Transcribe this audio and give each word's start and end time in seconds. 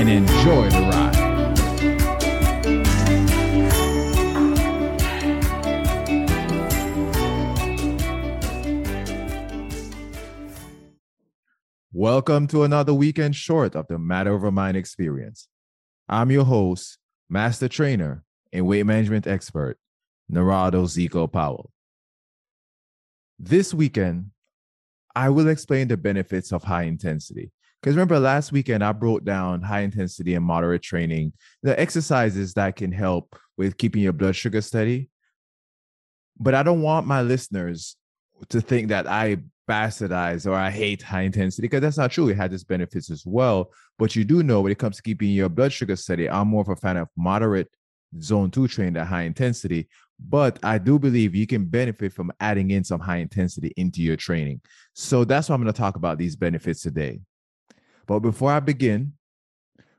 and 0.00 0.08
enjoy 0.08 0.70
the 0.70 0.80
ride. 0.80 1.16
Welcome 11.92 12.46
to 12.46 12.62
another 12.62 12.94
weekend 12.94 13.36
short 13.36 13.76
of 13.76 13.88
the 13.88 13.98
Matter 13.98 14.32
Over 14.32 14.50
Mind 14.50 14.78
experience. 14.78 15.48
I'm 16.08 16.30
your 16.30 16.46
host, 16.46 16.96
master 17.28 17.68
trainer, 17.68 18.24
and 18.54 18.66
weight 18.66 18.86
management 18.86 19.26
expert, 19.26 19.76
Narado 20.32 20.86
Zeco 20.86 21.30
Powell. 21.30 21.70
This 23.38 23.74
weekend, 23.74 24.30
I 25.14 25.28
will 25.28 25.48
explain 25.48 25.88
the 25.88 25.98
benefits 25.98 26.52
of 26.52 26.64
high 26.64 26.84
intensity. 26.84 27.52
Because 27.80 27.96
remember, 27.96 28.18
last 28.18 28.52
weekend 28.52 28.84
I 28.84 28.92
broke 28.92 29.24
down 29.24 29.62
high 29.62 29.80
intensity 29.80 30.34
and 30.34 30.44
moderate 30.44 30.82
training, 30.82 31.32
the 31.62 31.78
exercises 31.80 32.52
that 32.54 32.76
can 32.76 32.92
help 32.92 33.36
with 33.56 33.78
keeping 33.78 34.02
your 34.02 34.12
blood 34.12 34.36
sugar 34.36 34.60
steady. 34.60 35.08
But 36.38 36.54
I 36.54 36.62
don't 36.62 36.82
want 36.82 37.06
my 37.06 37.22
listeners 37.22 37.96
to 38.50 38.60
think 38.60 38.88
that 38.88 39.06
I 39.06 39.38
bastardize 39.68 40.46
or 40.46 40.54
I 40.54 40.70
hate 40.70 41.00
high 41.00 41.22
intensity 41.22 41.62
because 41.62 41.80
that's 41.80 41.96
not 41.96 42.10
true. 42.10 42.28
It 42.28 42.36
has 42.36 42.52
its 42.52 42.64
benefits 42.64 43.10
as 43.10 43.24
well. 43.24 43.70
But 43.98 44.16
you 44.16 44.24
do 44.24 44.42
know 44.42 44.60
when 44.60 44.72
it 44.72 44.78
comes 44.78 44.96
to 44.96 45.02
keeping 45.02 45.30
your 45.30 45.48
blood 45.48 45.72
sugar 45.72 45.96
steady, 45.96 46.28
I'm 46.28 46.48
more 46.48 46.62
of 46.62 46.68
a 46.68 46.76
fan 46.76 46.96
of 46.96 47.08
moderate 47.16 47.70
zone 48.20 48.50
two 48.50 48.68
training 48.68 48.94
than 48.94 49.06
high 49.06 49.22
intensity. 49.22 49.88
But 50.18 50.58
I 50.62 50.78
do 50.78 50.98
believe 50.98 51.34
you 51.34 51.46
can 51.46 51.64
benefit 51.64 52.12
from 52.12 52.32
adding 52.40 52.72
in 52.72 52.84
some 52.84 53.00
high 53.00 53.18
intensity 53.18 53.72
into 53.76 54.02
your 54.02 54.16
training. 54.16 54.60
So 54.94 55.24
that's 55.24 55.48
why 55.48 55.54
I'm 55.54 55.62
going 55.62 55.72
to 55.72 55.78
talk 55.78 55.96
about 55.96 56.18
these 56.18 56.36
benefits 56.36 56.82
today. 56.82 57.20
But 58.10 58.18
before 58.18 58.50
I 58.50 58.58
begin, 58.58 59.12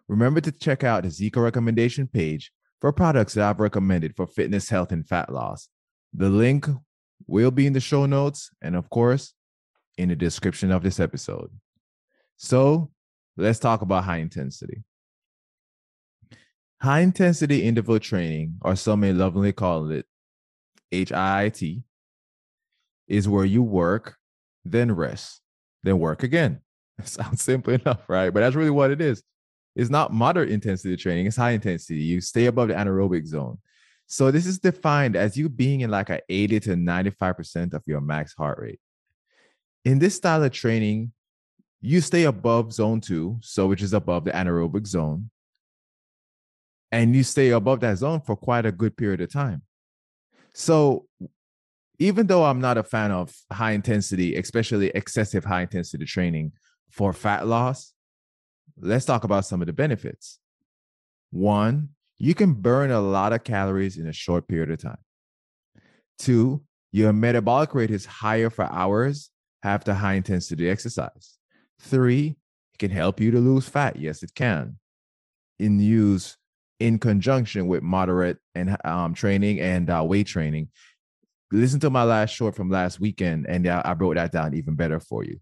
remember 0.10 0.42
to 0.42 0.52
check 0.52 0.84
out 0.84 1.04
the 1.04 1.10
Zeco 1.10 1.42
recommendation 1.42 2.08
page 2.08 2.52
for 2.82 2.92
products 2.92 3.36
that 3.36 3.50
I've 3.50 3.62
recommended 3.62 4.18
for 4.18 4.28
fitness, 4.28 4.68
health, 4.68 4.92
and 4.92 5.08
fat 5.08 5.32
loss. 5.32 5.70
The 6.14 6.28
link 6.28 6.68
will 7.26 7.52
be 7.52 7.66
in 7.66 7.72
the 7.72 7.80
show 7.80 8.06
notes 8.06 8.50
and, 8.62 8.76
of 8.76 8.90
course, 8.90 9.34
in 9.98 10.10
the 10.10 10.18
description 10.18 10.74
of 10.74 10.84
this 10.84 11.00
episode. 11.00 11.52
So 12.36 12.92
let's 13.38 13.60
talk 13.60 13.82
about 13.82 14.04
high 14.04 14.18
intensity. 14.18 14.84
High 16.82 17.00
intensity 17.00 17.64
interval 17.64 18.00
training, 18.00 18.58
or 18.62 18.76
some 18.76 19.00
may 19.00 19.14
lovingly 19.14 19.54
call 19.54 19.90
it 19.90 20.06
HIIT, 20.92 21.82
is 23.08 23.30
where 23.30 23.46
you 23.46 23.64
work, 23.64 24.18
then 24.66 24.92
rest, 24.92 25.40
then 25.84 25.98
work 25.98 26.24
again. 26.24 26.60
Sounds 27.06 27.42
simple 27.42 27.74
enough, 27.74 28.08
right? 28.08 28.30
But 28.30 28.42
that's 28.42 28.56
really 28.56 28.72
what 28.72 28.92
it 28.92 29.02
is. 29.02 29.24
It's 29.76 29.90
not 29.90 30.14
moderate 30.14 30.50
intensity 30.50 30.98
training, 30.98 31.28
it's 31.28 31.38
high 31.38 31.52
intensity. 31.52 32.02
You 32.02 32.22
stay 32.22 32.46
above 32.46 32.70
the 32.70 32.74
anaerobic 32.74 33.26
zone. 33.26 33.58
So 34.08 34.30
this 34.30 34.46
is 34.46 34.60
defined 34.60 35.16
as 35.16 35.38
you 35.38 35.48
being 35.48 35.82
in 35.82 35.90
like 35.90 36.10
a 36.10 36.20
80 36.28 36.60
to 36.62 36.70
95% 36.72 37.74
of 37.74 37.82
your 37.86 38.02
max 38.02 38.34
heart 38.34 38.60
rate. 38.60 38.82
In 39.86 40.00
this 40.00 40.16
style 40.16 40.44
of 40.44 40.52
training, 40.52 41.14
you 41.80 42.02
stay 42.02 42.26
above 42.26 42.74
zone 42.74 43.00
two, 43.02 43.40
so 43.42 43.68
which 43.68 43.82
is 43.82 43.94
above 43.94 44.26
the 44.26 44.32
anaerobic 44.32 44.86
zone, 44.86 45.30
and 46.92 47.16
you 47.16 47.24
stay 47.24 47.52
above 47.52 47.80
that 47.80 47.98
zone 47.98 48.20
for 48.20 48.36
quite 48.36 48.66
a 48.66 48.72
good 48.72 48.98
period 48.98 49.22
of 49.22 49.32
time. 49.32 49.62
So 50.54 51.06
even 51.98 52.28
though 52.28 52.44
I'm 52.44 52.60
not 52.60 52.78
a 52.78 52.84
fan 52.84 53.12
of 53.12 53.34
high 53.52 53.72
intensity, 53.72 54.36
especially 54.36 54.90
excessive 54.90 55.46
high 55.46 55.62
intensity 55.62 56.06
training 56.06 56.52
for 56.92 57.14
fat 57.14 57.48
loss, 57.48 57.94
let's 58.80 59.06
talk 59.06 59.24
about 59.24 59.46
some 59.46 59.62
of 59.62 59.68
the 59.68 59.74
benefits. 59.74 60.40
One, 61.32 61.90
you 62.18 62.36
can 62.36 62.54
burn 62.54 62.92
a 62.92 63.02
lot 63.02 63.34
of 63.34 63.44
calories 63.44 63.98
in 63.98 64.08
a 64.08 64.14
short 64.14 64.48
period 64.48 64.70
of 64.72 64.82
time. 64.82 64.98
Two, 66.20 66.64
your 66.92 67.14
metabolic 67.14 67.74
rate 67.74 67.90
is 67.92 68.06
higher 68.06 68.50
for 68.50 68.66
hours 68.66 69.32
after 69.64 69.94
high 69.94 70.14
intensity 70.14 70.70
exercise. 70.70 71.38
Three, 71.80 72.36
it 72.74 72.78
can 72.78 72.92
help 72.92 73.20
you 73.20 73.32
to 73.32 73.40
lose 73.40 73.68
fat. 73.68 73.96
Yes, 73.96 74.22
it 74.22 74.36
can. 74.36 74.78
In 75.58 75.80
use 75.80 76.38
in 76.80 76.98
conjunction 76.98 77.68
with 77.68 77.84
moderate 77.84 78.38
and 78.56 78.76
um, 78.84 79.14
training 79.14 79.60
and 79.60 79.90
uh, 79.90 80.04
weight 80.04 80.26
training. 80.26 80.68
Listen 81.52 81.80
to 81.80 81.90
my 81.90 82.04
last 82.04 82.32
short 82.32 82.56
from 82.56 82.70
last 82.70 83.00
weekend, 83.00 83.46
and 83.48 83.68
uh, 83.68 83.82
I 83.86 83.94
broke 83.94 84.16
that 84.16 84.32
down 84.32 84.56
even 84.56 84.76
better 84.76 85.00
for 85.00 85.24
you. 85.24 85.40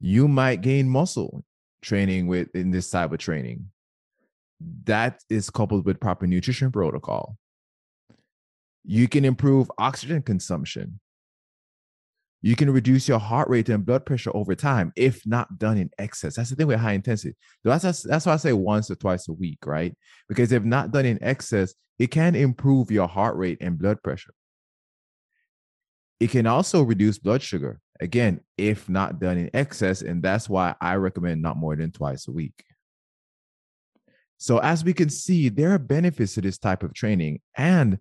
You 0.00 0.28
might 0.28 0.60
gain 0.60 0.88
muscle 0.88 1.44
training 1.82 2.26
with 2.26 2.54
in 2.54 2.70
this 2.70 2.90
type 2.90 3.12
of 3.12 3.18
training. 3.18 3.70
That 4.84 5.22
is 5.28 5.50
coupled 5.50 5.84
with 5.84 6.00
proper 6.00 6.26
nutrition 6.26 6.72
protocol. 6.72 7.36
You 8.84 9.08
can 9.08 9.24
improve 9.24 9.70
oxygen 9.78 10.22
consumption. 10.22 11.00
You 12.40 12.54
can 12.54 12.70
reduce 12.70 13.08
your 13.08 13.18
heart 13.18 13.48
rate 13.48 13.68
and 13.68 13.84
blood 13.84 14.06
pressure 14.06 14.30
over 14.34 14.54
time 14.54 14.92
if 14.94 15.26
not 15.26 15.58
done 15.58 15.76
in 15.76 15.90
excess. 15.98 16.36
That's 16.36 16.50
the 16.50 16.56
thing 16.56 16.68
with 16.68 16.78
high 16.78 16.92
intensity. 16.92 17.34
That's, 17.64 17.82
that's, 17.82 18.02
that's 18.02 18.26
why 18.26 18.34
I 18.34 18.36
say 18.36 18.52
once 18.52 18.90
or 18.90 18.94
twice 18.94 19.28
a 19.28 19.32
week, 19.32 19.58
right? 19.66 19.96
Because 20.28 20.52
if 20.52 20.62
not 20.62 20.92
done 20.92 21.04
in 21.04 21.22
excess, 21.22 21.74
it 21.98 22.12
can 22.12 22.36
improve 22.36 22.92
your 22.92 23.08
heart 23.08 23.36
rate 23.36 23.58
and 23.60 23.76
blood 23.78 24.00
pressure. 24.04 24.32
It 26.20 26.30
can 26.30 26.46
also 26.46 26.82
reduce 26.82 27.18
blood 27.18 27.42
sugar, 27.42 27.80
again, 28.00 28.40
if 28.56 28.88
not 28.88 29.20
done 29.20 29.38
in 29.38 29.50
excess. 29.54 30.02
And 30.02 30.22
that's 30.22 30.48
why 30.48 30.74
I 30.80 30.96
recommend 30.96 31.42
not 31.42 31.56
more 31.56 31.76
than 31.76 31.92
twice 31.92 32.26
a 32.26 32.32
week. 32.32 32.64
So, 34.36 34.58
as 34.58 34.84
we 34.84 34.92
can 34.92 35.10
see, 35.10 35.48
there 35.48 35.72
are 35.72 35.78
benefits 35.78 36.34
to 36.34 36.40
this 36.40 36.58
type 36.58 36.82
of 36.82 36.94
training. 36.94 37.40
And 37.56 37.98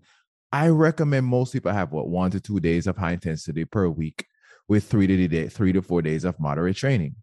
I 0.51 0.69
recommend 0.69 1.25
most 1.25 1.53
people 1.53 1.71
have 1.71 1.91
what 1.91 2.09
one 2.09 2.31
to 2.31 2.39
two 2.39 2.59
days 2.59 2.87
of 2.87 2.97
high 2.97 3.13
intensity 3.13 3.65
per 3.65 3.87
week 3.87 4.25
with 4.67 4.85
three 4.85 5.07
to 5.07 5.27
day, 5.27 5.47
three 5.47 5.73
to 5.73 5.81
four 5.81 6.01
days 6.01 6.23
of 6.23 6.39
moderate 6.39 6.75
training. 6.75 7.15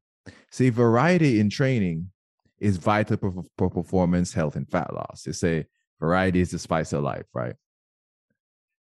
See, 0.50 0.71
variety 0.71 1.41
in 1.41 1.50
training 1.50 2.11
is 2.59 2.76
vital 2.76 3.16
for, 3.16 3.43
for 3.59 3.71
performance, 3.71 4.32
health, 4.32 4.56
and 4.56 4.69
fat 4.69 4.93
loss. 4.93 5.22
They 5.25 5.32
say 5.32 5.66
variety 6.00 6.41
is 6.41 6.50
the 6.50 6.59
spice 6.59 6.93
of 6.93 7.03
life, 7.03 7.26
right? 7.34 7.55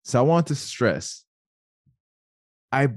So 0.04 0.20
I 0.20 0.22
want 0.24 0.48
to 0.48 0.56
stress. 0.56 1.24
I 2.74 2.90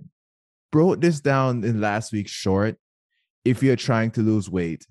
broke 0.73 1.01
this 1.01 1.21
down 1.21 1.63
in 1.63 1.81
last 1.81 2.13
week's 2.13 2.33
short. 2.33 2.77
If 3.45 3.63
you're 3.63 3.77
trying 3.77 4.11
to 4.13 4.23
lose 4.23 4.51
weight, 4.51 4.87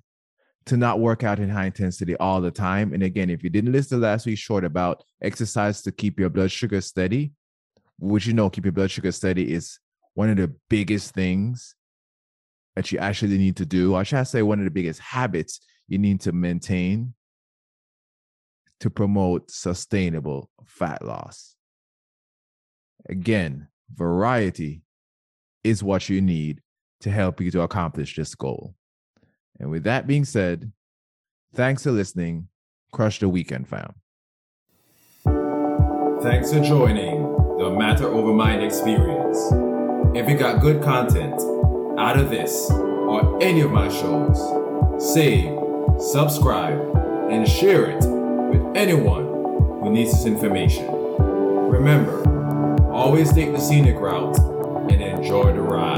to 0.65 0.77
not 0.77 0.99
work 0.99 1.23
out 1.23 1.39
in 1.39 1.49
high 1.49 1.65
intensity 1.65 2.15
all 2.17 2.41
the 2.41 2.51
time. 2.51 2.93
And 2.93 3.03
again, 3.03 3.29
if 3.29 3.43
you 3.43 3.49
didn't 3.49 3.71
listen 3.71 3.99
to 3.99 4.05
last 4.05 4.25
week's 4.25 4.39
short 4.39 4.63
about 4.63 5.03
exercise 5.21 5.81
to 5.83 5.91
keep 5.91 6.19
your 6.19 6.29
blood 6.29 6.51
sugar 6.51 6.81
steady, 6.81 7.33
which 7.99 8.25
you 8.25 8.33
know, 8.33 8.49
keep 8.49 8.65
your 8.65 8.71
blood 8.71 8.91
sugar 8.91 9.11
steady 9.11 9.53
is 9.53 9.79
one 10.15 10.29
of 10.29 10.37
the 10.37 10.53
biggest 10.69 11.13
things 11.13 11.75
that 12.75 12.91
you 12.91 12.97
actually 12.97 13.37
need 13.37 13.57
to 13.57 13.65
do. 13.65 13.95
I 13.95 14.03
should 14.03 14.27
say 14.27 14.41
one 14.41 14.59
of 14.59 14.65
the 14.65 14.71
biggest 14.71 14.99
habits 14.99 15.61
you 15.87 15.97
need 15.97 16.21
to 16.21 16.31
maintain 16.31 17.13
to 18.79 18.89
promote 18.89 19.51
sustainable 19.51 20.49
fat 20.65 21.05
loss. 21.05 21.55
Again, 23.07 23.67
variety 23.93 24.81
is 25.63 25.83
what 25.83 26.09
you 26.09 26.21
need 26.21 26.61
to 27.01 27.11
help 27.11 27.41
you 27.41 27.51
to 27.51 27.61
accomplish 27.61 28.15
this 28.15 28.35
goal. 28.35 28.75
And 29.59 29.69
with 29.69 29.83
that 29.83 30.07
being 30.07 30.25
said, 30.25 30.71
thanks 31.53 31.83
for 31.83 31.91
listening. 31.91 32.47
Crush 32.91 33.19
the 33.19 33.29
weekend, 33.29 33.67
fam. 33.67 33.93
Thanks 36.21 36.51
for 36.51 36.61
joining 36.61 37.23
the 37.57 37.69
Matter 37.69 38.07
Over 38.07 38.33
Mind 38.33 38.63
experience. 38.63 39.37
If 40.15 40.29
you 40.29 40.37
got 40.37 40.61
good 40.61 40.81
content 40.81 41.39
out 41.99 42.17
of 42.19 42.29
this 42.29 42.69
or 42.71 43.41
any 43.41 43.61
of 43.61 43.71
my 43.71 43.89
shows, 43.89 44.37
save, 45.13 45.57
subscribe, 45.99 46.79
and 47.29 47.47
share 47.47 47.89
it 47.89 48.03
with 48.05 48.75
anyone 48.75 49.25
who 49.81 49.91
needs 49.91 50.11
this 50.11 50.25
information. 50.25 50.87
Remember, 50.89 52.23
Always 52.95 53.33
take 53.33 53.51
the 53.51 53.59
scenic 53.59 53.97
route 53.97 54.39
and 54.89 55.01
enjoy 55.01 55.51
the 55.51 55.59
ride. 55.59 55.94